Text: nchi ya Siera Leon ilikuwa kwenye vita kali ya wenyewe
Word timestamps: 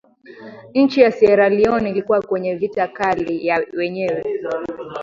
nchi 0.73 1.01
ya 1.01 1.11
Siera 1.11 1.49
Leon 1.49 1.87
ilikuwa 1.87 2.21
kwenye 2.21 2.55
vita 2.55 2.87
kali 2.87 3.47
ya 3.47 3.65
wenyewe 3.77 4.23